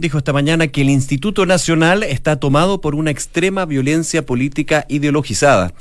[0.00, 5.72] dijo esta mañana que el Instituto Nacional está tomado por una extrema violencia política ideologizada.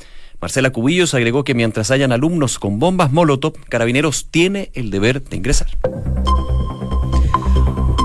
[0.42, 5.38] Marcela Cubillos agregó que mientras hayan alumnos con bombas Molotov, Carabineros tiene el deber de
[5.38, 5.68] ingresar.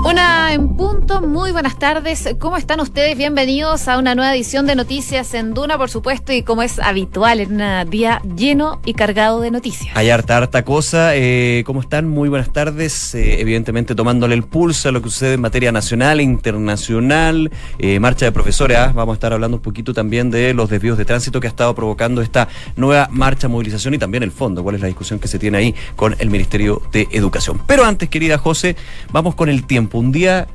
[0.05, 2.29] Una en punto, muy buenas tardes.
[2.39, 3.17] ¿Cómo están ustedes?
[3.17, 7.41] Bienvenidos a una nueva edición de Noticias en Duna, por supuesto, y como es habitual
[7.41, 9.95] en un día lleno y cargado de noticias.
[9.95, 11.15] Hay harta, harta cosa.
[11.15, 12.07] Eh, ¿Cómo están?
[12.07, 13.13] Muy buenas tardes.
[13.13, 17.51] Eh, evidentemente tomándole el pulso a lo que sucede en materia nacional e internacional.
[17.77, 18.77] Eh, marcha de profesores.
[18.77, 18.93] ¿ah?
[18.95, 21.75] Vamos a estar hablando un poquito también de los desvíos de tránsito que ha estado
[21.75, 24.63] provocando esta nueva marcha, movilización y también el fondo.
[24.63, 27.61] ¿Cuál es la discusión que se tiene ahí con el Ministerio de Educación?
[27.67, 28.77] Pero antes, querida José,
[29.11, 30.47] vamos con el tiempo un día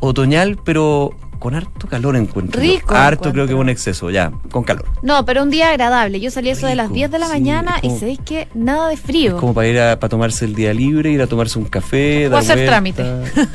[0.00, 1.10] otoñal, pero
[1.40, 2.60] con harto calor encuentro.
[2.60, 2.94] Rico.
[2.94, 4.86] Harto creo que un exceso, ya, con calor.
[5.02, 6.20] No, pero un día agradable.
[6.20, 9.38] Yo salí eso de las 10 de la mañana y sabéis que nada de frío.
[9.38, 12.28] como para ir a para tomarse el día libre, ir a tomarse un café.
[12.28, 13.02] O hacer trámite.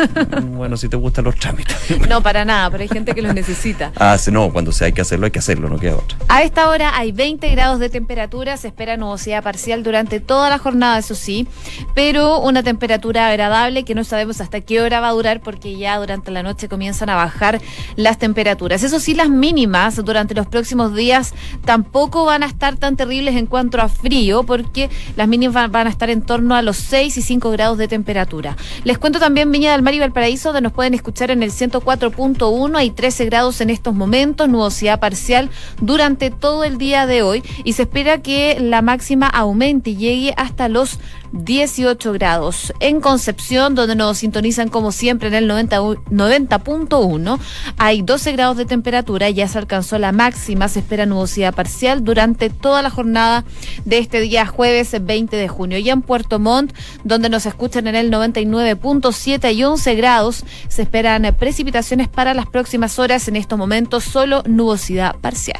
[0.41, 1.75] bueno, si te gustan los trámites.
[2.09, 3.91] no, para nada, pero hay gente que los necesita.
[4.07, 6.17] Ah, no, cuando se hay que hacerlo, hay que hacerlo, no queda otra.
[6.27, 10.57] A esta hora hay 20 grados de temperatura, se espera nubosidad parcial durante toda la
[10.57, 11.47] jornada, eso sí,
[11.93, 15.97] pero una temperatura agradable que no sabemos hasta qué hora va a durar porque ya
[15.97, 17.61] durante la noche comienzan a bajar
[17.95, 21.33] las temperaturas eso sí, las mínimas durante los próximos días
[21.65, 25.89] tampoco van a estar tan terribles en cuanto a frío, porque las mínimas van a
[25.89, 28.55] estar en torno a los 6 y 5 grados de temperatura.
[28.83, 32.77] Les cuento también Viña del Mar y Valparaíso, donde nos pueden escuchar en el 104.1,
[32.77, 35.49] hay 13 grados en estos momentos, nubosidad parcial
[35.81, 40.33] durante todo el día de hoy y se espera que la máxima aumente y llegue
[40.37, 40.99] hasta los
[41.35, 42.73] 18 grados.
[42.79, 47.39] En Concepción, donde nos sintonizan como siempre en el 90.1,
[47.77, 52.49] hay 12 grados de temperatura, ya se alcanzó la máxima, se espera nubosidad parcial durante
[52.49, 53.45] toda la jornada
[53.83, 55.77] de este día jueves 20 de junio.
[55.77, 61.35] Y en Puerto Montt, donde nos escuchan en el 99.7 y 11 grados, se esperan
[61.37, 65.59] precipitaciones para las próximas horas, en estos momentos solo nubosidad parcial.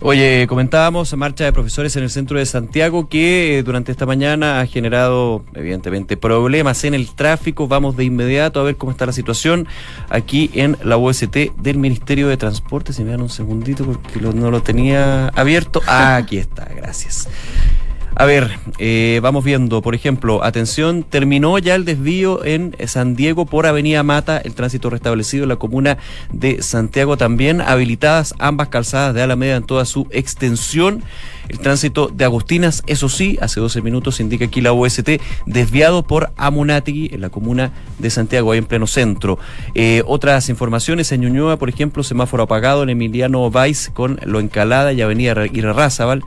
[0.00, 4.60] Oye, comentábamos marcha de profesores en el centro de Santiago que eh, durante esta mañana
[4.60, 7.66] ha generado, evidentemente, problemas en el tráfico.
[7.66, 9.66] Vamos de inmediato a ver cómo está la situación
[10.10, 12.92] aquí en la UST del Ministerio de Transporte.
[12.92, 15.80] Si me dan un segundito porque no lo tenía abierto.
[15.98, 17.28] Ah, aquí está, gracias.
[18.18, 23.44] A ver, eh, vamos viendo, por ejemplo, atención, terminó ya el desvío en San Diego
[23.44, 25.98] por Avenida Mata, el tránsito restablecido en la comuna
[26.32, 31.02] de Santiago también, habilitadas ambas calzadas de Alameda en toda su extensión.
[31.48, 36.32] El tránsito de Agustinas, eso sí, hace 12 minutos indica aquí la OST, desviado por
[36.38, 39.38] Amunatigui en la comuna de Santiago, ahí en pleno centro.
[39.74, 44.94] Eh, otras informaciones, en Ñuñoa, por ejemplo, semáforo apagado en Emiliano Valls con Lo Encalada
[44.94, 46.24] y Avenida Irarrázaval.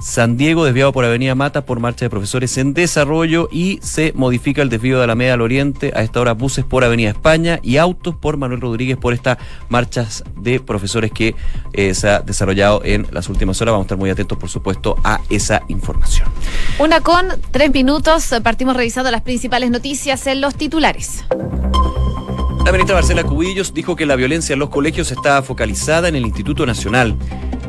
[0.00, 4.62] San Diego, desviado por Avenida Mata por marcha de profesores en desarrollo y se modifica
[4.62, 5.92] el desvío de la Media al Oriente.
[5.94, 10.22] A esta hora buses por Avenida España y autos por Manuel Rodríguez por estas marchas
[10.36, 11.34] de profesores que
[11.72, 13.72] eh, se ha desarrollado en las últimas horas.
[13.72, 16.28] Vamos a estar muy atentos, por supuesto, a esa información.
[16.78, 18.34] Una con tres minutos.
[18.42, 21.24] Partimos revisando las principales noticias en los titulares.
[22.66, 26.26] La ministra Marcela Cubillos dijo que la violencia en los colegios está focalizada en el
[26.26, 27.16] Instituto Nacional.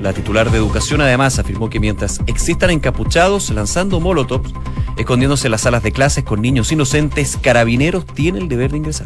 [0.02, 4.52] La titular de Educación además afirmó que mientras existan encapuchados lanzando molotovs,
[4.98, 9.06] escondiéndose en las salas de clases con niños inocentes, carabineros tiene el deber de ingresar.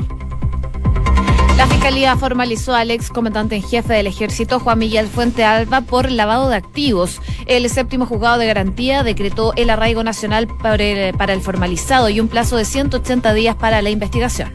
[1.57, 6.09] La Fiscalía formalizó al ex comandante en jefe del ejército, Juan Miguel Fuente Alba, por
[6.09, 7.19] lavado de activos.
[7.47, 12.56] El séptimo juzgado de garantía decretó el arraigo nacional para el formalizado y un plazo
[12.56, 14.53] de 180 días para la investigación.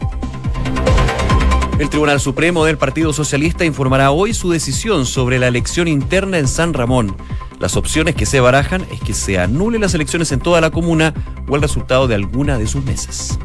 [1.78, 6.48] El Tribunal Supremo del Partido Socialista informará hoy su decisión sobre la elección interna en
[6.48, 7.14] San Ramón.
[7.60, 11.12] Las opciones que se barajan es que se anulen las elecciones en toda la comuna
[11.46, 13.38] o el resultado de alguna de sus mesas.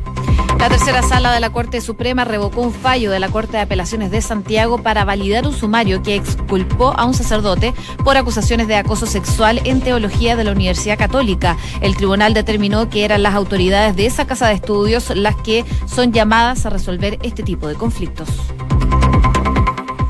[0.62, 4.12] La tercera sala de la Corte Suprema revocó un fallo de la Corte de Apelaciones
[4.12, 7.74] de Santiago para validar un sumario que exculpó a un sacerdote
[8.06, 11.58] por acusaciones de acoso sexual en teología de la Universidad Católica.
[11.82, 16.14] El tribunal determinó que eran las autoridades de esa casa de estudios las que son
[16.14, 18.30] llamadas a resolver este tipo de conflictos.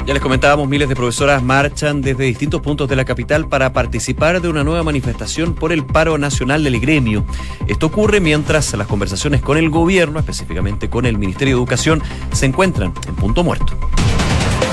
[0.06, 4.42] Ya les comentábamos, miles de profesoras marchan desde distintos puntos de la capital para participar
[4.42, 7.24] de una nueva manifestación por el paro nacional del gremio.
[7.68, 12.02] Esto ocurre mientras las conversaciones con el gobierno, específicamente con el Ministerio de Educación,
[12.32, 13.78] se encuentran en punto muerto.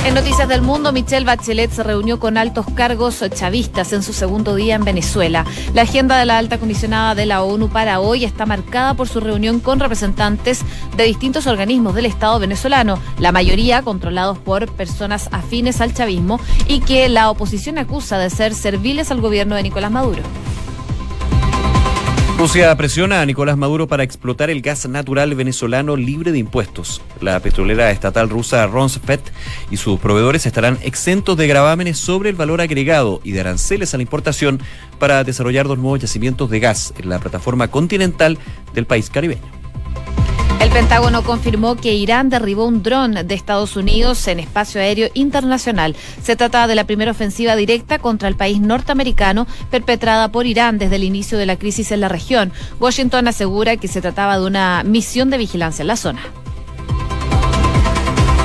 [0.04, 4.54] En Noticias del Mundo, Michelle Bachelet se reunió con altos cargos chavistas en su segundo
[4.54, 5.44] día en Venezuela.
[5.74, 9.20] La agenda de la alta comisionada de la ONU para hoy está marcada por su
[9.20, 10.60] reunión con representantes
[10.96, 16.80] de distintos organismos del Estado venezolano, la mayoría controlados por personas afines al chavismo y
[16.80, 20.22] que la oposición acusa de ser serviles al gobierno de Nicolás Maduro.
[22.38, 27.02] Rusia presiona a Nicolás Maduro para explotar el gas natural venezolano libre de impuestos.
[27.20, 29.30] La petrolera estatal rusa Rosneft
[29.72, 33.96] y sus proveedores estarán exentos de gravámenes sobre el valor agregado y de aranceles a
[33.96, 34.60] la importación
[35.00, 38.38] para desarrollar dos nuevos yacimientos de gas en la plataforma continental
[38.72, 39.57] del país caribeño.
[40.60, 45.94] El Pentágono confirmó que Irán derribó un dron de Estados Unidos en espacio aéreo internacional.
[46.20, 50.96] Se trata de la primera ofensiva directa contra el país norteamericano perpetrada por Irán desde
[50.96, 52.52] el inicio de la crisis en la región.
[52.80, 56.20] Washington asegura que se trataba de una misión de vigilancia en la zona.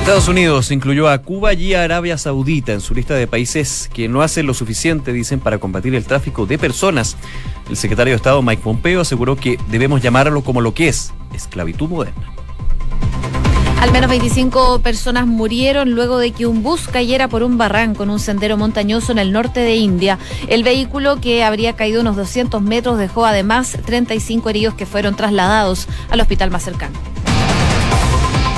[0.04, 4.06] Estados Unidos incluyó a Cuba y a Arabia Saudita en su lista de países que
[4.06, 7.16] no hacen lo suficiente, dicen, para combatir el tráfico de personas.
[7.70, 11.88] El secretario de Estado Mike Pompeo aseguró que debemos llamarlo como lo que es, esclavitud
[11.88, 12.34] moderna.
[13.80, 18.10] Al menos 25 personas murieron luego de que un bus cayera por un barranco en
[18.10, 20.18] un sendero montañoso en el norte de India.
[20.48, 25.88] El vehículo que habría caído unos 200 metros dejó además 35 heridos que fueron trasladados
[26.10, 27.14] al hospital más cercano.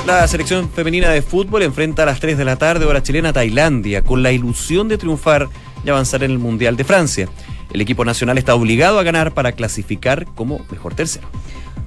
[0.06, 4.02] La selección femenina de fútbol enfrenta a las 3 de la tarde hora chilena Tailandia
[4.02, 5.48] con la ilusión de triunfar
[5.84, 7.28] y avanzar en el Mundial de Francia.
[7.72, 11.26] El equipo nacional está obligado a ganar para clasificar como mejor tercero.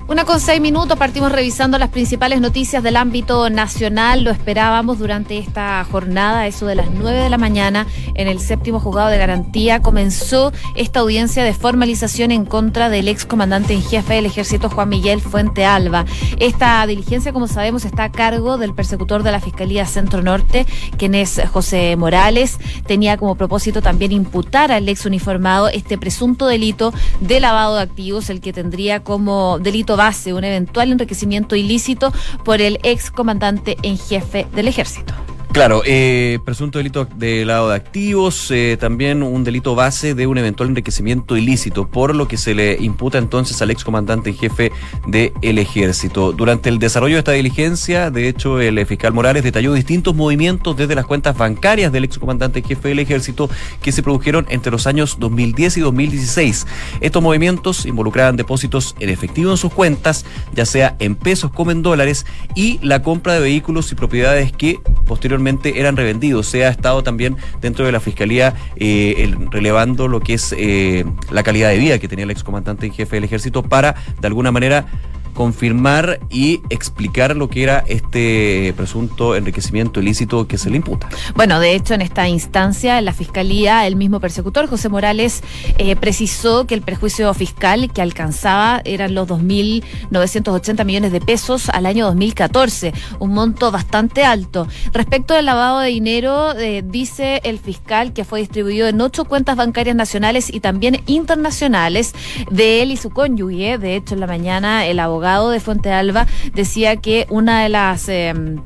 [0.10, 4.24] Una con seis minutos, partimos revisando las principales noticias del ámbito nacional.
[4.24, 7.86] Lo esperábamos durante esta jornada, eso de las nueve de la mañana,
[8.16, 9.84] en el séptimo juzgado de garantía.
[9.84, 14.90] Comenzó esta audiencia de formalización en contra del ex comandante en jefe del ejército Juan
[14.90, 16.06] Miguel Fuente Alba.
[16.40, 20.66] Esta diligencia, como sabemos, está a cargo del persecutor de la Fiscalía Centro Norte,
[20.98, 22.58] quien es José Morales.
[22.88, 28.32] Tenía como propósito también imputar al ex uniformado este presunto delito de lavado de activos,
[28.32, 32.14] el que tendría como delito base un eventual enriquecimiento ilícito
[32.46, 35.14] por el ex comandante en jefe del ejército.
[35.52, 40.38] Claro, eh, presunto delito de lado de activos, eh, también un delito base de un
[40.38, 44.72] eventual enriquecimiento ilícito, por lo que se le imputa entonces al excomandante en jefe
[45.08, 46.34] del ejército.
[46.34, 50.94] Durante el desarrollo de esta diligencia, de hecho, el fiscal Morales detalló distintos movimientos desde
[50.94, 53.50] las cuentas bancarias del excomandante en jefe del ejército
[53.82, 56.68] que se produjeron entre los años 2010 y 2016.
[57.02, 61.82] Estos movimientos involucraban depósitos en efectivo en sus cuentas, ya sea en pesos como en
[61.82, 66.48] dólares, y la compra de vehículos y propiedades que posteriormente eran revendidos.
[66.48, 71.44] Se ha estado también dentro de la Fiscalía eh, relevando lo que es eh, la
[71.44, 74.86] calidad de vida que tenía el excomandante en jefe del ejército para, de alguna manera,
[75.34, 81.10] confirmar y explicar lo que era este presunto enriquecimiento ilícito que se le imputa.
[81.36, 85.44] Bueno, de hecho, en esta instancia, en la Fiscalía, el mismo persecutor, José Morales,
[85.78, 91.86] eh, precisó que el perjuicio fiscal que alcanzaba eran los 2.980 millones de pesos al
[91.86, 94.68] año 2014, un monto bastante alto.
[94.94, 99.56] Respecto al lavado de dinero, eh, dice el fiscal que fue distribuido en ocho cuentas
[99.56, 102.14] bancarias nacionales y también internacionales
[102.50, 103.78] de él y su cónyuge.
[103.78, 108.08] De hecho, en la mañana el abogado de Fuente Alba decía que una de las
[108.10, 108.62] em,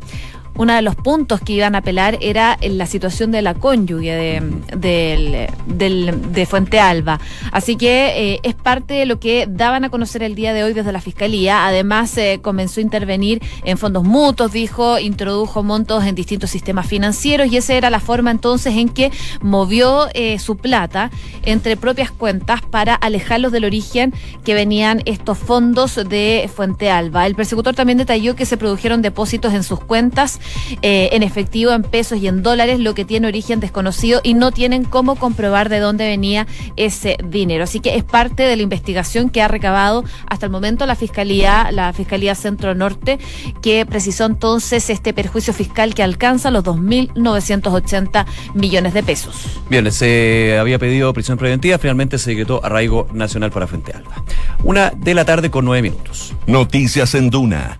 [0.55, 4.41] uno de los puntos que iban a apelar era la situación de la cónyuge
[4.75, 7.19] de, de Fuente Alba.
[7.51, 10.73] Así que eh, es parte de lo que daban a conocer el día de hoy
[10.73, 11.65] desde la Fiscalía.
[11.65, 17.51] Además, eh, comenzó a intervenir en fondos mutuos, dijo, introdujo montos en distintos sistemas financieros
[17.51, 19.11] y esa era la forma entonces en que
[19.41, 21.11] movió eh, su plata
[21.43, 24.13] entre propias cuentas para alejarlos del origen
[24.43, 27.25] que venían estos fondos de Fuente Alba.
[27.25, 30.39] El persecutor también detalló que se produjeron depósitos en sus cuentas
[30.81, 34.51] eh, en efectivo, en pesos y en dólares, lo que tiene origen desconocido y no
[34.51, 37.63] tienen cómo comprobar de dónde venía ese dinero.
[37.63, 41.69] Así que es parte de la investigación que ha recabado hasta el momento la Fiscalía,
[41.71, 43.19] la Fiscalía Centro Norte,
[43.61, 49.61] que precisó entonces este perjuicio fiscal que alcanza los 2.980 millones de pesos.
[49.69, 54.23] Bien, se había pedido prisión preventiva, finalmente se decretó arraigo nacional para Frente Alba.
[54.63, 56.33] Una de la tarde con nueve minutos.
[56.47, 57.79] Noticias en Duna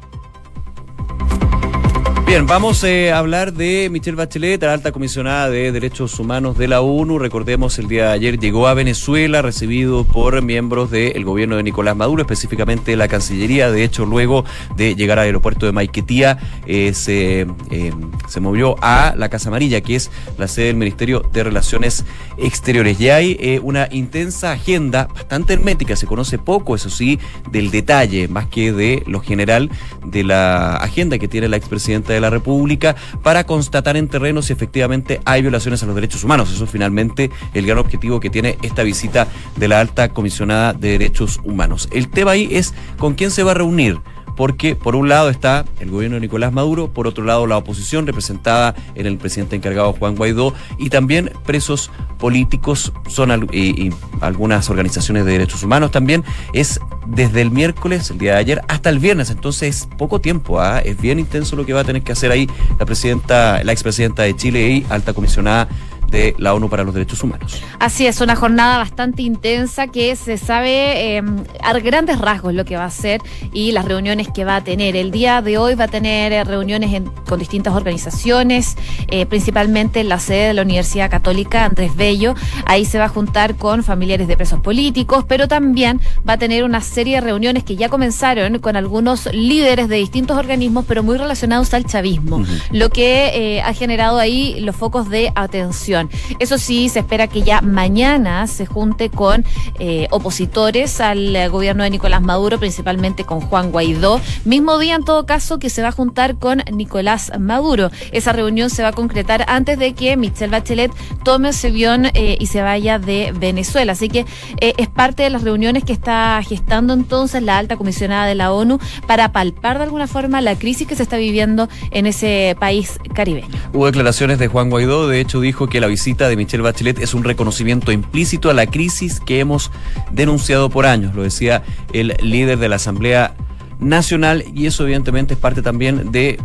[2.31, 6.69] Bien, vamos eh, a hablar de Michelle Bachelet, la alta comisionada de Derechos Humanos de
[6.69, 7.19] la ONU.
[7.19, 11.97] Recordemos, el día de ayer llegó a Venezuela, recibido por miembros del gobierno de Nicolás
[11.97, 13.69] Maduro, específicamente la Cancillería.
[13.69, 14.45] De hecho, luego
[14.77, 17.91] de llegar al aeropuerto de Maiquetía, eh, se, eh,
[18.29, 22.05] se movió a la Casa Amarilla, que es la sede del Ministerio de Relaciones
[22.37, 22.97] Exteriores.
[23.01, 27.19] Y hay una intensa agenda, bastante hermética, se conoce poco, eso sí,
[27.51, 29.69] del detalle, más que de lo general
[30.05, 34.53] de la agenda que tiene la expresidenta de la República para constatar en terreno si
[34.53, 36.51] efectivamente hay violaciones a los derechos humanos.
[36.51, 40.91] Eso es finalmente el gran objetivo que tiene esta visita de la alta comisionada de
[40.91, 41.89] derechos humanos.
[41.91, 43.99] El tema ahí es con quién se va a reunir
[44.41, 48.07] porque por un lado está el gobierno de Nicolás Maduro, por otro lado la oposición
[48.07, 55.25] representada en el presidente encargado Juan Guaidó y también presos políticos son y, algunas organizaciones
[55.25, 56.23] de derechos humanos también.
[56.53, 60.59] Es desde el miércoles, el día de ayer, hasta el viernes, entonces es poco tiempo,
[60.59, 60.79] ¿ah?
[60.79, 64.23] es bien intenso lo que va a tener que hacer ahí la presidenta, la expresidenta
[64.23, 65.69] de Chile y alta comisionada
[66.11, 67.63] de la ONU para los Derechos Humanos.
[67.79, 71.23] Así es, una jornada bastante intensa que se sabe eh,
[71.63, 73.21] a grandes rasgos lo que va a ser
[73.53, 74.95] y las reuniones que va a tener.
[74.95, 78.75] El día de hoy va a tener eh, reuniones con distintas organizaciones,
[79.07, 82.35] eh, principalmente en la sede de la Universidad Católica Andrés Bello.
[82.65, 86.65] Ahí se va a juntar con familiares de presos políticos, pero también va a tener
[86.65, 91.17] una serie de reuniones que ya comenzaron con algunos líderes de distintos organismos, pero muy
[91.17, 96.00] relacionados al chavismo, lo que ha generado ahí los focos de atención.
[96.39, 99.45] Eso sí, se espera que ya mañana se junte con
[99.79, 104.21] eh, opositores al eh, gobierno de Nicolás Maduro, principalmente con Juan Guaidó.
[104.45, 107.91] Mismo día, en todo caso, que se va a juntar con Nicolás Maduro.
[108.11, 110.91] Esa reunión se va a concretar antes de que Michelle Bachelet
[111.23, 113.93] tome ese avión eh, y se vaya de Venezuela.
[113.93, 114.25] Así que
[114.59, 118.79] es parte de las reuniones que está gestando entonces la alta comisionada de la ONU
[119.07, 123.47] para palpar de alguna forma la crisis que se está viviendo en ese país caribeño.
[123.73, 127.13] Hubo declaraciones de Juan Guaidó, de hecho dijo que la visita de Michelle Bachelet es
[127.13, 129.71] un reconocimiento implícito a la crisis que hemos
[130.11, 133.35] denunciado por años, lo decía el líder de la Asamblea
[133.79, 136.39] Nacional y eso evidentemente es parte también de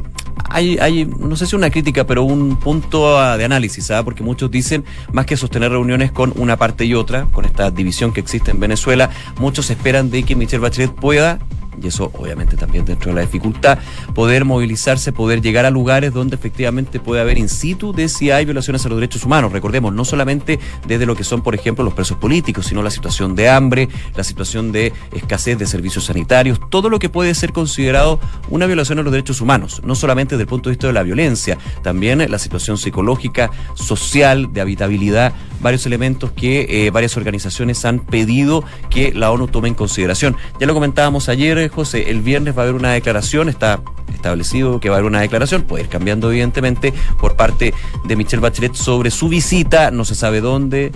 [0.50, 4.00] hay, hay, no sé si una crítica, pero un punto de análisis, ¿sabes?
[4.00, 4.04] ¿ah?
[4.04, 8.12] porque muchos dicen, más que sostener reuniones con una parte y otra, con esta división
[8.12, 11.38] que existe en Venezuela, muchos esperan de que Michelle Bachelet pueda
[11.82, 13.78] y eso obviamente también dentro de la dificultad,
[14.14, 18.44] poder movilizarse, poder llegar a lugares donde efectivamente puede haber in situ de si hay
[18.44, 19.52] violaciones a los derechos humanos.
[19.52, 23.34] Recordemos, no solamente desde lo que son, por ejemplo, los presos políticos, sino la situación
[23.34, 28.20] de hambre, la situación de escasez de servicios sanitarios, todo lo que puede ser considerado
[28.48, 31.02] una violación a los derechos humanos, no solamente desde el punto de vista de la
[31.02, 38.00] violencia, también la situación psicológica, social, de habitabilidad, varios elementos que eh, varias organizaciones han
[38.00, 40.36] pedido que la ONU tome en consideración.
[40.60, 43.80] Ya lo comentábamos ayer, José, el viernes va a haber una declaración, está
[44.14, 48.40] establecido que va a haber una declaración, puede ir cambiando evidentemente por parte de Michelle
[48.40, 50.92] Bachelet sobre su visita, no se sabe dónde,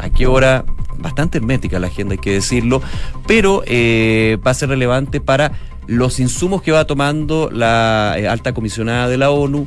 [0.00, 0.64] a qué hora,
[0.98, 2.82] bastante hermética la agenda hay que decirlo,
[3.26, 5.52] pero eh, va a ser relevante para
[5.86, 9.66] los insumos que va tomando la eh, alta comisionada de la ONU,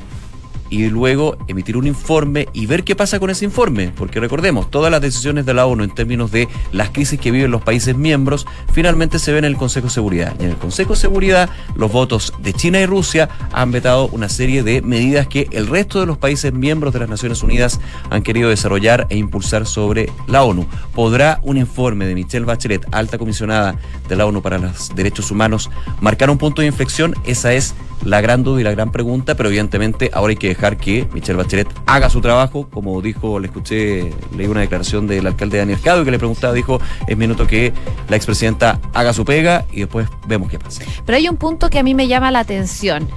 [0.70, 4.92] y luego emitir un informe y ver qué pasa con ese informe, porque recordemos, todas
[4.92, 8.46] las decisiones de la ONU en términos de las crisis que viven los países miembros
[8.72, 10.36] finalmente se ven en el Consejo de Seguridad.
[10.40, 14.30] Y en el Consejo de Seguridad los votos de China y Rusia han vetado una
[14.30, 17.80] serie de medidas que el resto de los países miembros de las Naciones Unidas
[18.10, 20.66] han querido desarrollar e impulsar sobre la ONU.
[20.94, 25.70] ¿Podrá un informe de Michelle Bachelet, alta comisionada de la ONU para los Derechos Humanos,
[26.02, 27.16] marcar un punto de inflexión?
[27.26, 30.78] Esa es la gran duda y la gran pregunta, pero evidentemente ahora hay que dejar
[30.78, 35.58] que Michelle Bachelet haga su trabajo, como dijo, le escuché, leí una declaración del alcalde
[35.58, 37.74] Daniel Cado que le preguntaba, dijo, es minuto que
[38.10, 40.84] la expresidenta haga su pega y después vemos qué pasa.
[41.06, 43.08] Pero hay un punto que a mí me llama la atención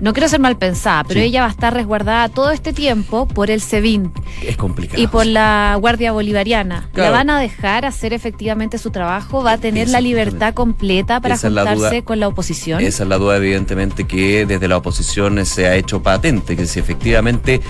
[0.00, 3.50] no quiero ser mal pensada, pero ella va a estar resguardada todo este tiempo por
[3.50, 4.12] el SEBIN.
[4.44, 5.02] Es complicado.
[5.02, 6.88] Y por la Guardia Bolivariana.
[6.94, 9.42] ¿La van a dejar hacer efectivamente su trabajo?
[9.42, 12.80] ¿Va a tener la libertad completa para juntarse con la oposición?
[12.80, 16.80] Esa es la duda, evidentemente, que desde la oposición se ha hecho patente, que si
[16.88, 17.60] efectivamente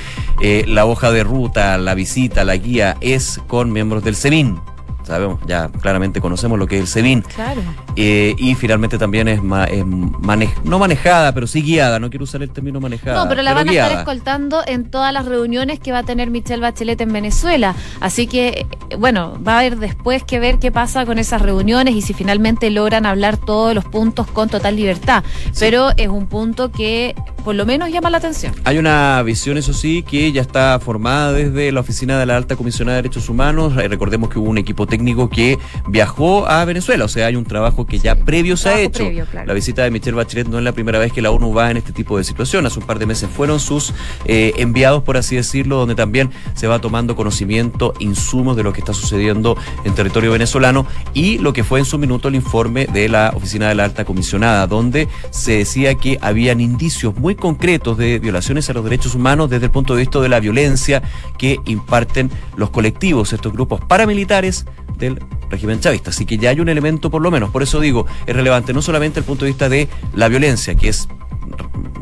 [0.41, 4.61] eh, la hoja de ruta, la visita, la guía es con miembros del SEBIN
[5.09, 7.23] sabemos, ya claramente conocemos lo que es el SEBIN.
[7.23, 7.63] Claro.
[7.97, 12.79] Eh, y finalmente también es, no manejada, pero sí guiada, no quiero usar el término
[12.79, 13.25] manejada.
[13.25, 16.31] No, pero la van a estar escoltando en todas las reuniones que va a tener
[16.31, 17.75] Michelle Bachelet en Venezuela.
[18.01, 21.95] Así que, eh, bueno, va a haber después que ver qué pasa con esas reuniones
[21.95, 25.25] y si finalmente logran hablar todos los puntos con total libertad.
[25.59, 28.53] Pero es un punto que por lo menos llama la atención.
[28.65, 32.57] Hay una visión, eso sí, que ya está formada desde la oficina de la Alta
[32.57, 33.73] Comisionada de Derechos Humanos.
[33.79, 34.98] Eh, recordemos que hubo un equipo técnico
[35.31, 39.05] que viajó a Venezuela, o sea, hay un trabajo que ya previo se ha hecho.
[39.47, 41.77] La visita de Michelle Bachelet no es la primera vez que la ONU va en
[41.79, 42.67] este tipo de situación.
[42.67, 46.67] Hace un par de meses fueron sus eh, enviados, por así decirlo, donde también se
[46.67, 51.65] va tomando conocimiento, insumos de lo que está sucediendo en territorio venezolano y lo que
[51.65, 55.59] fue en su minuto el informe de la oficina de la Alta Comisionada, donde se
[55.59, 59.95] decía que habían indicios muy concretos de violaciones a los derechos humanos desde el punto
[59.95, 61.03] de vista de la violencia
[61.39, 66.11] que imparten los colectivos, estos grupos paramilitares del régimen chavista.
[66.11, 67.51] Así que ya hay un elemento por lo menos.
[67.51, 70.89] Por eso digo, es relevante no solamente el punto de vista de la violencia, que
[70.89, 71.09] es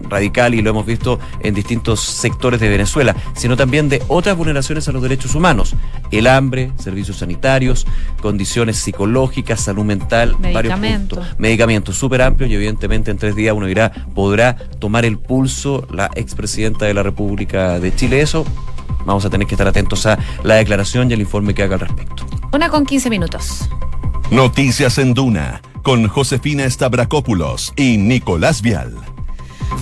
[0.09, 4.89] radical y lo hemos visto en distintos sectores de Venezuela, sino también de otras vulneraciones
[4.89, 5.75] a los derechos humanos.
[6.11, 7.87] El hambre, servicios sanitarios,
[8.21, 11.27] condiciones psicológicas, salud mental, varios puntos.
[11.39, 16.11] Medicamentos súper amplios y evidentemente en tres días uno dirá, podrá tomar el pulso la
[16.15, 18.21] expresidenta de la República de Chile.
[18.21, 18.45] Eso
[19.07, 21.81] vamos a tener que estar atentos a la declaración y el informe que haga al
[21.81, 22.27] respecto.
[22.53, 23.69] Una con 15 minutos.
[24.31, 29.16] Noticias en Duna con Josefina Stavrakopoulos y Nicolás Vial.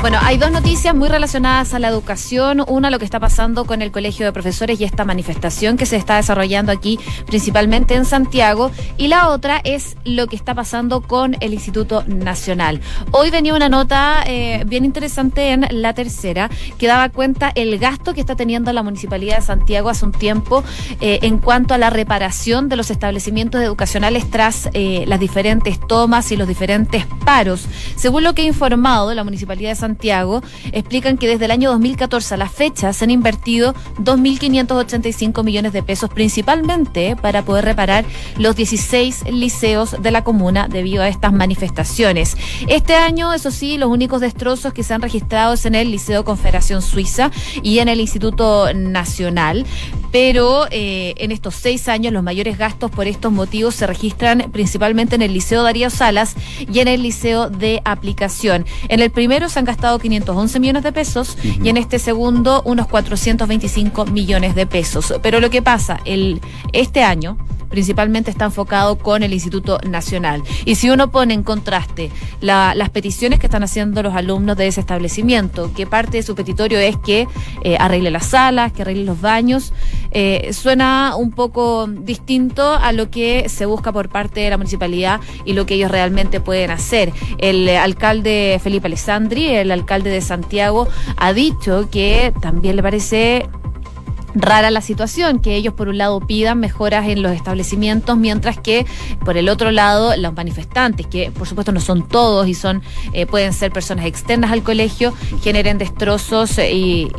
[0.01, 2.63] Bueno, hay dos noticias muy relacionadas a la educación.
[2.69, 5.97] Una, lo que está pasando con el Colegio de Profesores y esta manifestación que se
[5.97, 8.71] está desarrollando aquí, principalmente en Santiago.
[8.99, 12.81] Y la otra es lo que está pasando con el Instituto Nacional.
[13.13, 18.13] Hoy venía una nota eh, bien interesante en la tercera que daba cuenta el gasto
[18.13, 20.65] que está teniendo la Municipalidad de Santiago hace un tiempo
[21.01, 26.31] eh, en cuanto a la reparación de los establecimientos educacionales tras eh, las diferentes tomas
[26.31, 27.67] y los diferentes paros.
[27.97, 32.35] Según lo que ha informado la Municipalidad de Santiago explican que desde el año 2014
[32.35, 38.05] a la fecha se han invertido 2.585 millones de pesos principalmente para poder reparar
[38.39, 42.37] los 16 liceos de la comuna debido a estas manifestaciones.
[42.69, 46.25] Este año, eso sí, los únicos destrozos que se han registrado es en el Liceo
[46.25, 47.31] Confederación Suiza
[47.63, 49.67] y en el Instituto Nacional,
[50.13, 55.17] pero eh, en estos seis años los mayores gastos por estos motivos se registran principalmente
[55.17, 56.35] en el Liceo Darío Salas
[56.73, 58.67] y en el Liceo de Aplicación.
[58.89, 62.87] En el primero se han gastado 511 millones de pesos y en este segundo unos
[62.89, 65.15] 425 millones de pesos.
[65.23, 66.41] Pero lo que pasa, el,
[66.73, 67.37] este año
[67.75, 70.45] principalmente está enfocado con el Instituto Nacional.
[70.65, 74.79] Y si uno pone en contraste las peticiones que están haciendo los alumnos de ese
[74.79, 77.27] establecimiento, que parte de su petitorio es que
[77.65, 79.73] eh, arregle las salas, que arregle los baños,
[80.13, 85.21] eh, suena un poco distinto a lo que se busca por parte de la municipalidad
[85.45, 87.13] y lo que ellos realmente pueden hacer.
[87.39, 93.49] El alcalde Felipe Alessandri, el alcalde de Santiago, ha dicho que también le parece
[94.35, 98.87] rara la situación, que ellos por un lado pidan mejoras en los establecimientos, mientras que
[99.25, 103.27] por el otro lado los manifestantes, que por supuesto no son todos y son eh,
[103.27, 107.11] pueden ser personas externas al colegio, generen destrozos y,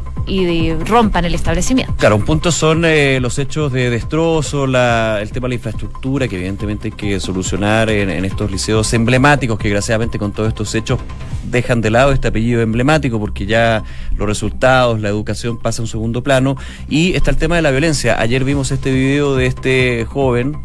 [0.87, 1.93] rompan el establecimiento.
[1.97, 6.27] Claro, un punto son eh, los hechos de destrozo, la, el tema de la infraestructura,
[6.27, 10.73] que evidentemente hay que solucionar en, en estos liceos emblemáticos, que desgraciadamente con todos estos
[10.73, 10.99] hechos
[11.51, 13.83] dejan de lado este apellido emblemático, porque ya
[14.17, 16.55] los resultados, la educación pasa a un segundo plano.
[16.89, 18.19] Y está el tema de la violencia.
[18.19, 20.57] Ayer vimos este video de este joven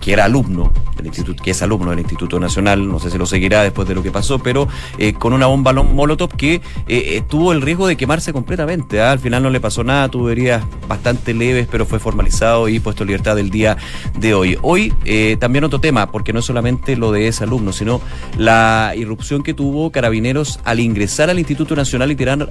[0.00, 3.26] que era alumno del instituto, que es alumno del Instituto Nacional, no sé si lo
[3.26, 7.22] seguirá después de lo que pasó, pero eh, con una bomba molotov que eh, eh,
[7.26, 9.00] tuvo el riesgo de quemarse completamente.
[9.00, 9.12] ¿ah?
[9.12, 13.04] Al final no le pasó nada, tuvo heridas bastante leves, pero fue formalizado y puesto
[13.04, 13.76] en libertad el día
[14.18, 14.58] de hoy.
[14.62, 14.92] Hoy
[15.38, 18.00] también otro tema, porque no es solamente lo de ese alumno, sino
[18.36, 22.48] la irrupción que tuvo Carabineros al ingresar al Instituto Nacional y tirar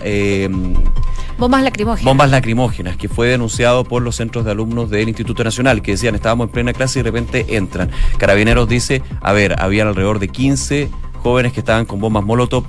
[1.37, 2.05] Bombas lacrimógenas.
[2.05, 6.15] Bombas lacrimógenas, que fue denunciado por los centros de alumnos del Instituto Nacional, que decían,
[6.15, 7.91] estábamos en plena clase y de repente entran.
[8.17, 8.36] Carabineros
[8.67, 10.89] dice, a ver, habían alrededor de 15
[11.21, 12.65] jóvenes que estaban con bombas Molotov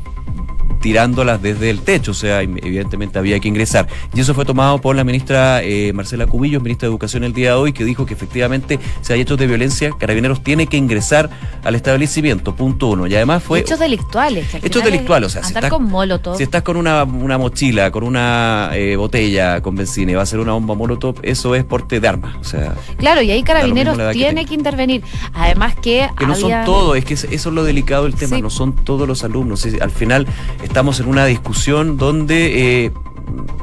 [0.80, 3.88] tirándolas desde el techo, o sea, evidentemente había que ingresar.
[4.14, 7.50] Y eso fue tomado por la ministra eh, Marcela Cubillos, ministra de Educación el día
[7.50, 11.30] de hoy, que dijo que efectivamente si hay hechos de violencia, Carabineros tiene que ingresar
[11.64, 13.06] al establecimiento, punto uno.
[13.06, 13.60] Y además fue...
[13.60, 14.54] Hechos delictuales.
[14.54, 16.36] hechos delictuales, o sea, si estás, con molotov.
[16.36, 20.40] si estás con una, mochila, con una eh, botella con benzina y va a ser
[20.40, 22.36] una bomba molotov, eso es porte de arma.
[22.40, 25.02] O sea, claro, y ahí Carabineros tiene que, intervenir.
[25.34, 26.08] Además que...
[26.16, 29.06] Que no son todos, es que eso es lo delicado del tema, no son todos
[29.06, 29.66] los alumnos.
[29.80, 30.26] Al final
[30.68, 32.92] estamos en una discusión donde eh,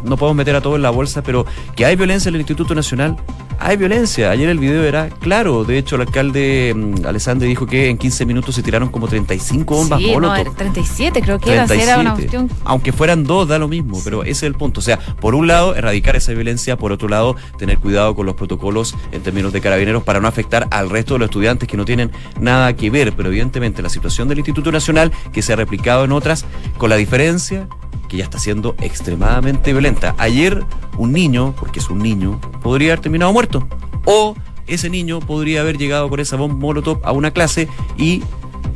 [0.04, 2.76] no podemos meter a todo en la bolsa, pero que hay violencia en el Instituto
[2.76, 3.15] Nacional,
[3.60, 4.32] hay violencia.
[4.32, 5.63] Ayer el video era claro.
[5.63, 9.76] De hecho, el alcalde mm, Alessandro dijo que en 15 minutos se tiraron como 35
[9.76, 12.50] bombas sí, No, 37 creo que era, una cuestión.
[12.63, 14.80] Aunque fueran dos, da lo mismo, pero ese es el punto.
[14.80, 18.36] O sea, por un lado, erradicar esa violencia, por otro lado, tener cuidado con los
[18.36, 21.86] protocolos en términos de carabineros para no afectar al resto de los estudiantes que no
[21.86, 23.13] tienen nada que ver.
[23.13, 26.46] Pero evidentemente la situación del Instituto Nacional, que se ha replicado en otras,
[26.78, 27.68] con la diferencia
[28.08, 30.15] que ya está siendo extremadamente violenta.
[30.18, 30.63] Ayer
[30.98, 33.68] un niño, porque es un niño, podría haber terminado muerto.
[34.06, 34.36] O
[34.68, 38.24] ese niño podría haber llegado con esa bomba molotov a una clase y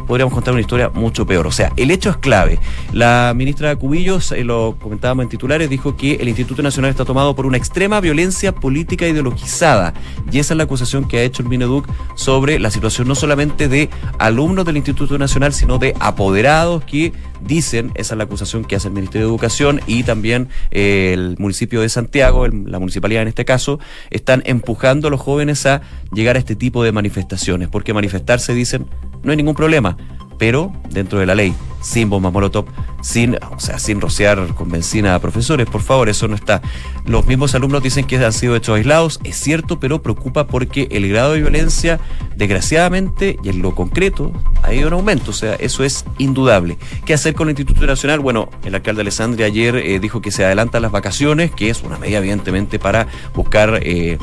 [0.10, 1.46] podríamos contar una historia mucho peor.
[1.46, 2.58] O sea, el hecho es clave.
[2.94, 7.46] La ministra Cubillos, lo comentábamos en titulares, dijo que el Instituto Nacional está tomado por
[7.46, 9.94] una extrema violencia política ideologizada.
[10.32, 13.68] Y esa es la acusación que ha hecho el Mineduc sobre la situación no solamente
[13.68, 18.76] de alumnos del Instituto Nacional, sino de apoderados que dicen, esa es la acusación que
[18.76, 23.28] hace el Ministerio de Educación y también eh, el municipio de Santiago, la municipalidad en
[23.28, 27.94] este caso, están empujando a los jóvenes a llegar a este tipo de manifestaciones, porque
[27.94, 28.88] manifestarse, dicen,
[29.24, 29.98] no hay ningún problema,
[30.38, 31.54] pero dentro de la ley.
[31.82, 32.66] Sin bombas molotov,
[33.02, 36.62] sin, o sea, sin rociar con benzina a profesores, por favor, eso no está.
[37.06, 41.08] Los mismos alumnos dicen que han sido hechos aislados, es cierto, pero preocupa porque el
[41.10, 42.00] grado de violencia,
[42.36, 44.32] desgraciadamente, y en lo concreto,
[44.64, 46.78] ha ido en aumento, o sea, eso es indudable.
[47.06, 48.20] ¿Qué hacer con el Instituto Nacional?
[48.20, 51.98] Bueno, el alcalde Alessandri ayer eh, dijo que se adelantan las vacaciones, que es una
[51.98, 54.18] medida evidentemente para buscar eh,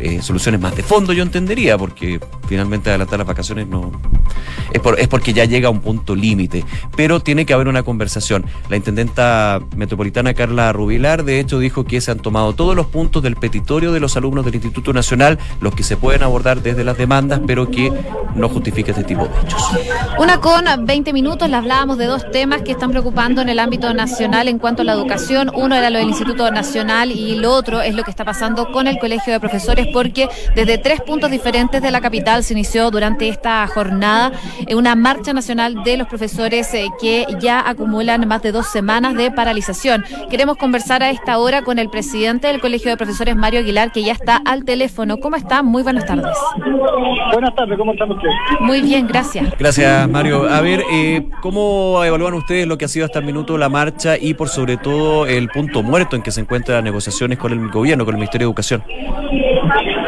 [0.00, 3.92] eh, soluciones más de fondo, yo entendería, porque finalmente adelantar las vacaciones no
[4.96, 6.64] es porque ya llega a un punto límite,
[6.96, 8.44] pero tiene que haber una conversación.
[8.68, 13.22] La intendenta metropolitana Carla Rubilar, de hecho, dijo que se han tomado todos los puntos
[13.22, 16.98] del petitorio de los alumnos del Instituto Nacional, los que se pueden abordar desde las
[16.98, 17.92] demandas, pero que
[18.34, 19.62] no justifica este tipo de hechos.
[20.18, 23.92] Una con 20 minutos, le hablábamos de dos temas que están preocupando en el ámbito
[23.94, 25.50] nacional en cuanto a la educación.
[25.54, 28.86] Uno era lo del Instituto Nacional y lo otro es lo que está pasando con
[28.86, 33.28] el Colegio de Profesores, porque desde tres puntos diferentes de la capital se inició durante
[33.28, 34.32] esta jornada
[34.74, 39.30] una marcha nacional de los profesores eh, que ya acumulan más de dos semanas de
[39.30, 40.04] paralización.
[40.30, 44.02] Queremos conversar a esta hora con el presidente del Colegio de Profesores, Mario Aguilar, que
[44.02, 45.18] ya está al teléfono.
[45.18, 45.62] ¿Cómo está?
[45.62, 46.36] Muy buenas tardes.
[47.32, 48.34] Buenas tardes, ¿cómo están ustedes?
[48.60, 49.52] Muy bien, gracias.
[49.58, 50.48] Gracias, Mario.
[50.48, 54.16] A ver, eh, ¿cómo evalúan ustedes lo que ha sido hasta el minuto la marcha
[54.18, 57.70] y por sobre todo el punto muerto en que se encuentran las negociaciones con el
[57.70, 58.82] gobierno, con el Ministerio de Educación?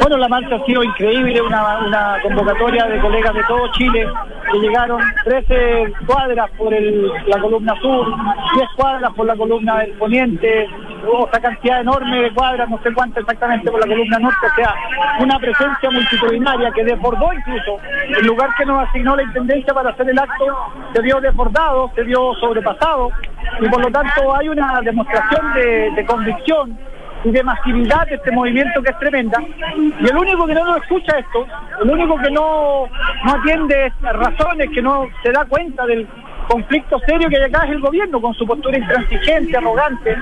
[0.04, 4.06] Bueno, la marcha ha sido increíble, una, una convocatoria de colegas de todo Chile
[4.52, 8.14] que llegaron 13 cuadras por la columna sur,
[8.54, 10.68] 10 cuadras por la columna del poniente,
[11.10, 14.74] otra cantidad enorme de cuadras, no sé cuánto exactamente por la columna norte, o sea,
[15.20, 20.06] una presencia multitudinaria que desbordó incluso el lugar que nos asignó la Intendencia para hacer
[20.10, 20.44] el acto,
[20.92, 23.10] se vio desbordado, se vio sobrepasado,
[23.58, 26.78] y por lo tanto hay una demostración de, de convicción
[27.24, 29.42] y de masividad de este movimiento que es tremenda.
[29.76, 31.46] Y el único que no lo escucha esto,
[31.82, 32.86] el único que no,
[33.24, 36.06] no atiende razones, que no se da cuenta del
[36.48, 40.16] conflicto serio que hay acá es el gobierno con su postura intransigente, arrogante.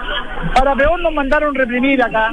[0.55, 2.31] Para peor nos mandaron reprimir acá.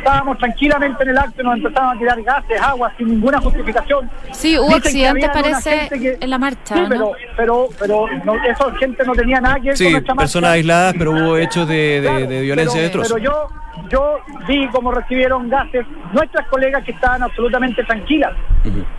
[0.00, 4.10] Estábamos tranquilamente en el acto y nos empezaron a tirar gases, agua, sin ninguna justificación.
[4.32, 5.88] Sí, hubo accidentes, parece,
[6.20, 6.74] en la marcha.
[6.74, 10.50] Sí, pero, pero, pero no, esa gente no tenía nada que ver con esta personas
[10.52, 13.48] aisladas, pero hubo hechos de, de, violencia pero, de Pero yo
[13.90, 18.32] yo vi cómo recibieron gases nuestras colegas que estaban absolutamente tranquilas.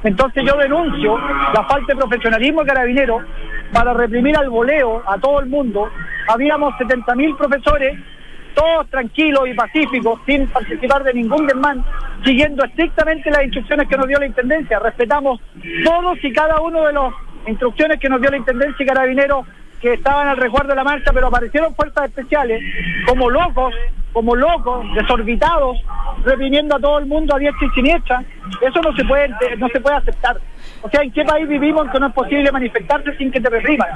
[0.03, 3.23] Entonces yo denuncio la falta de profesionalismo de carabineros
[3.71, 5.89] para reprimir al voleo a todo el mundo.
[6.27, 7.99] Habíamos 70.000 profesores,
[8.53, 11.83] todos tranquilos y pacíficos, sin participar de ningún desmán,
[12.23, 14.79] siguiendo estrictamente las instrucciones que nos dio la Intendencia.
[14.79, 15.39] Respetamos
[15.83, 17.13] todos y cada uno de las
[17.47, 19.45] instrucciones que nos dio la Intendencia y Carabineros
[19.81, 22.61] que estaban al resguardo de la marcha, pero aparecieron fuerzas especiales
[23.07, 23.73] como locos
[24.13, 25.77] como locos, desorbitados,
[26.23, 28.23] reprimiendo a todo el mundo a diestra y siniestra,
[28.61, 30.37] eso no se puede, no se puede aceptar.
[30.83, 33.87] O sea, ¿en qué país vivimos que no es posible manifestarse sin que te repriman?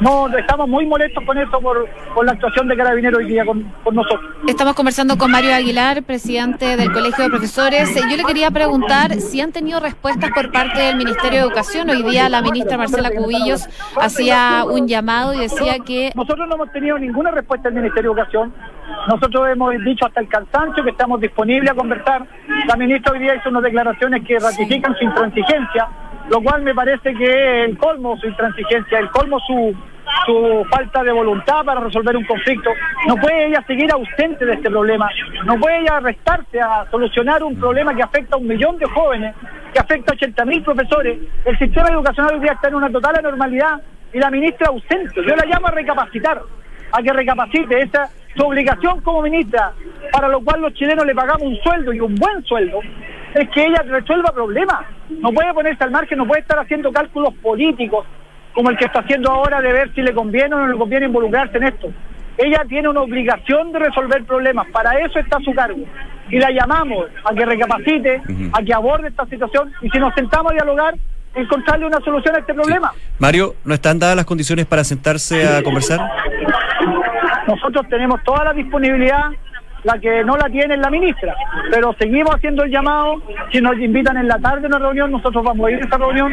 [0.00, 1.88] No, estamos muy molestos con eso por,
[2.24, 4.30] la actuación de Carabineros hoy día con, nosotros.
[4.46, 7.92] Estamos conversando con Mario Aguilar, presidente del Colegio de Profesores.
[7.94, 11.90] Yo le quería preguntar si han tenido respuestas por parte del Ministerio de Educación.
[11.90, 13.68] Hoy día la ministra Marcela Cubillos
[14.00, 16.12] hacía un llamado y decía que...
[16.14, 18.54] Nosotros no hemos tenido ninguna respuesta del Ministerio de Educación.
[19.08, 22.26] Nosotros hemos dicho hasta el cansancio que estamos disponibles a conversar.
[22.66, 25.88] La ministra hoy día hizo unas declaraciones que ratifican su intransigencia
[26.28, 29.74] lo cual me parece que es el colmo su intransigencia, el colmo su,
[30.26, 32.70] su falta de voluntad para resolver un conflicto.
[33.06, 35.08] No puede ella seguir ausente de este problema,
[35.44, 39.34] no puede ella restarse a solucionar un problema que afecta a un millón de jóvenes,
[39.72, 41.18] que afecta a 80 mil profesores.
[41.44, 43.80] El sistema educacional hoy día está en una total anormalidad
[44.12, 45.14] y la ministra ausente.
[45.26, 46.42] Yo la llamo a recapacitar,
[46.92, 49.72] a que recapacite esa su obligación como ministra,
[50.12, 52.80] para lo cual los chilenos le pagamos un sueldo y un buen sueldo,
[53.34, 54.86] es que ella resuelva problemas.
[55.10, 58.06] No puede ponerse al margen, no puede estar haciendo cálculos políticos
[58.54, 61.06] como el que está haciendo ahora de ver si le conviene o no le conviene
[61.06, 61.88] involucrarse en esto.
[62.36, 65.80] Ella tiene una obligación de resolver problemas, para eso está a su cargo.
[66.30, 68.22] Y la llamamos a que recapacite,
[68.52, 70.94] a que aborde esta situación y si nos sentamos a dialogar,
[71.34, 72.92] encontrarle una solución a este problema.
[73.18, 76.00] Mario, ¿no están dadas las condiciones para sentarse a conversar?
[77.48, 79.30] Nosotros tenemos toda la disponibilidad
[79.84, 81.34] la que no la tiene la ministra.
[81.70, 85.42] Pero seguimos haciendo el llamado, si nos invitan en la tarde a una reunión, nosotros
[85.42, 86.32] vamos a ir a esa reunión,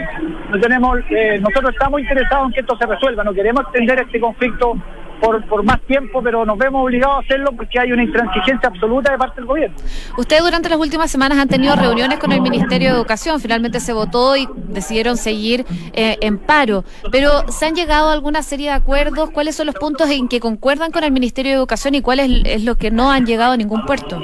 [0.50, 4.20] no tenemos, eh, nosotros estamos interesados en que esto se resuelva, no queremos extender este
[4.20, 4.76] conflicto
[5.26, 9.18] por, más tiempo, pero nos vemos obligados a hacerlo porque hay una intransigencia absoluta de
[9.18, 9.76] parte del gobierno.
[10.18, 13.94] Ustedes durante las últimas semanas han tenido reuniones con el Ministerio de Educación, finalmente se
[13.94, 18.74] votó y decidieron seguir eh, en paro, pero ¿se han llegado a alguna serie de
[18.74, 19.32] acuerdos?
[19.32, 22.64] ¿Cuáles son los puntos en que concuerdan con el Ministerio de Educación y cuáles es
[22.64, 24.22] lo que no han llegado a ningún puerto?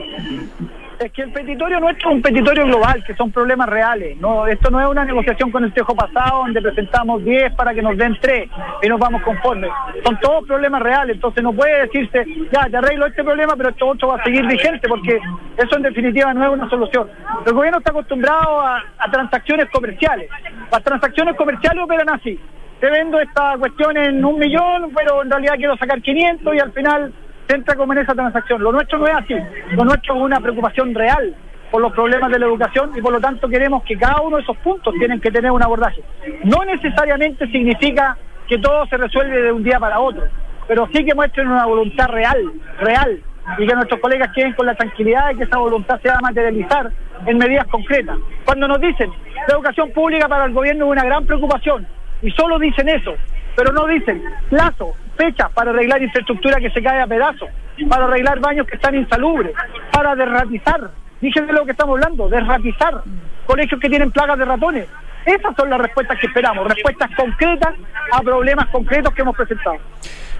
[1.02, 4.16] Es que el petitorio nuestro es un petitorio global, que son problemas reales.
[4.18, 7.82] No, esto no es una negociación con el tejo pasado donde presentamos 10 para que
[7.82, 8.48] nos den 3
[8.84, 9.72] y nos vamos conformes.
[10.06, 13.88] Son todos problemas reales, entonces no puede decirse, ya, te arreglo este problema, pero esto
[13.88, 15.20] otro va a seguir vigente, porque
[15.58, 17.10] eso en definitiva no es una solución.
[17.48, 20.30] El gobierno está acostumbrado a, transacciones comerciales.
[20.72, 22.40] Las transacciones comerciales operan así.
[22.80, 26.72] Te vendo esta cuestión en un millón, pero en realidad quiero sacar 500 y al
[26.74, 27.12] final
[27.48, 28.62] entra como en esa transacción.
[28.62, 29.36] Lo nuestro no es así,
[29.72, 31.36] lo nuestro es una preocupación real
[31.72, 34.44] por los problemas de la educación y por lo tanto queremos que cada uno de
[34.44, 36.04] esos puntos tienen que tener un abordaje.
[36.44, 40.24] No necesariamente significa que todo se resuelve de un día para otro,
[40.68, 43.22] pero sí que muestren una voluntad real, real,
[43.58, 46.22] y que nuestros colegas queden con la tranquilidad de que esa voluntad se va a
[46.22, 46.92] materializar
[47.26, 48.18] en medidas concretas.
[48.46, 49.10] Cuando nos dicen,
[49.48, 51.88] la educación pública para el gobierno es una gran preocupación,
[52.22, 53.14] y solo dicen eso,
[53.56, 57.50] pero no dicen plazo, fecha para arreglar infraestructura que se cae a pedazos,
[57.88, 59.54] para arreglar baños que están insalubres,
[59.92, 63.04] para derratizar, dije de lo que estamos hablando, derratizar
[63.46, 64.88] colegios que tienen plagas de ratones.
[65.26, 67.76] Esas son las respuestas que esperamos, respuestas concretas
[68.12, 69.78] a problemas concretos que hemos presentado.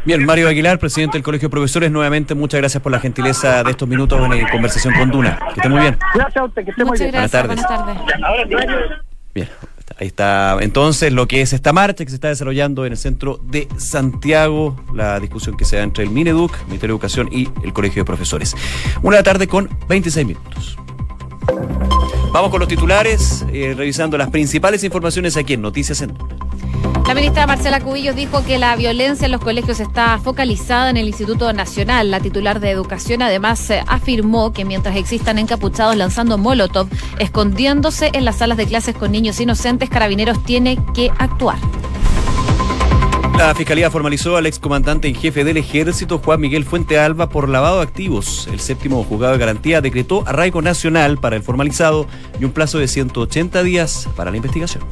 [0.04, 3.70] Bien, Mario Aguilar, presidente del Colegio de Profesores, nuevamente muchas gracias por la gentileza de
[3.70, 5.38] estos minutos en conversación con Duna.
[5.38, 5.98] Que esté muy bien.
[6.16, 7.22] Gracias a usted, que esté Muchas muy bien.
[7.22, 7.46] gracias.
[7.46, 7.98] Buenas tardes.
[7.98, 9.00] Buenas tardes.
[9.36, 9.50] Bien,
[10.02, 13.40] ahí está entonces lo que es esta marcha que se está desarrollando en el centro
[13.44, 17.72] de Santiago, la discusión que se da entre el Mineduc, Ministerio de Educación y el
[17.72, 18.56] Colegio de Profesores.
[19.04, 20.78] Una de la tarde con 26 minutos.
[22.34, 26.36] Vamos con los titulares, eh, revisando las principales informaciones aquí en Noticias en Duna.
[27.12, 31.08] La ministra Marcela Cubillos dijo que la violencia en los colegios está focalizada en el
[31.08, 32.10] Instituto Nacional.
[32.10, 36.88] La titular de Educación además eh, afirmó que mientras existan encapuchados lanzando molotov,
[37.20, 41.58] escondiéndose en las salas de clases con niños inocentes, Carabineros tiene que actuar.
[43.38, 47.78] La Fiscalía formalizó al excomandante en jefe del Ejército, Juan Miguel Fuente Alba, por lavado
[47.78, 48.48] de activos.
[48.52, 52.08] El séptimo juzgado de garantía decretó arraigo nacional para el formalizado
[52.40, 54.84] y un plazo de 180 días para la investigación.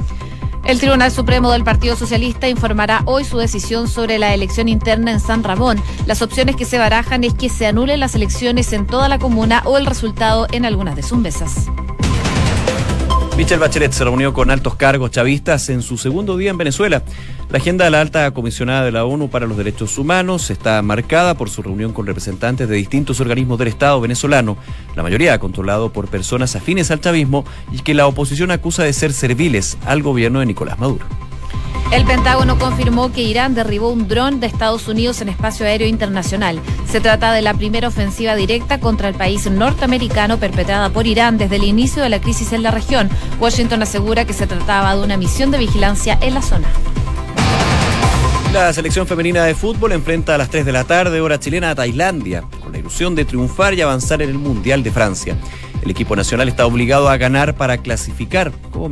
[0.66, 5.20] El Tribunal Supremo del Partido Socialista informará hoy su decisión sobre la elección interna en
[5.20, 5.82] San Ramón.
[6.06, 9.64] Las opciones que se barajan es que se anulen las elecciones en toda la comuna
[9.66, 11.70] o el resultado en algunas de sus mesas.
[13.40, 17.04] Michelle Bachelet se reunió con altos cargos chavistas en su segundo día en Venezuela.
[17.50, 21.36] La agenda de la alta comisionada de la ONU para los Derechos Humanos está marcada
[21.36, 24.58] por su reunión con representantes de distintos organismos del Estado venezolano,
[24.94, 29.14] la mayoría controlado por personas afines al chavismo y que la oposición acusa de ser
[29.14, 31.06] serviles al gobierno de Nicolás Maduro.
[31.92, 36.62] El Pentágono confirmó que Irán derribó un dron de Estados Unidos en espacio aéreo internacional.
[36.88, 41.56] Se trata de la primera ofensiva directa contra el país norteamericano perpetrada por Irán desde
[41.56, 43.10] el inicio de la crisis en la región.
[43.40, 46.68] Washington asegura que se trataba de una misión de vigilancia en la zona.
[48.54, 51.76] La selección femenina de fútbol enfrenta a las 3 de la tarde, hora chilena, a
[51.76, 55.38] Tailandia, con la ilusión de triunfar y avanzar en el Mundial de Francia.
[55.82, 58.88] El equipo nacional está obligado a ganar para clasificar como